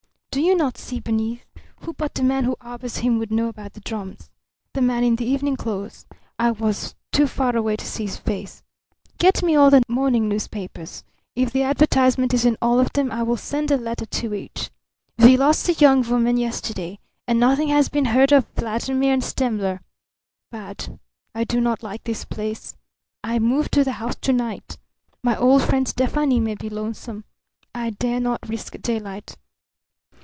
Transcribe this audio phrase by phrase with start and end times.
[0.33, 1.43] Do you not see beneath?
[1.81, 4.29] Who but the man who harbours him would know about the drums?
[4.73, 6.05] The man in the evening clothes.
[6.39, 8.63] I was too far away to see his face.
[9.17, 11.03] Get me all the morning newspapers.
[11.35, 14.71] If the advertisement is in all of them I will send a letter to each.
[15.19, 16.99] We lost the young woman yesterday.
[17.27, 19.81] And nothing has been heard of Vladimir and Stemmler.
[20.49, 20.97] Bad.
[21.35, 22.77] I do not like this place.
[23.21, 24.77] I move to the house to night.
[25.21, 27.25] My old friend Stefani may be lonesome.
[27.75, 29.35] I dare not risk daylight.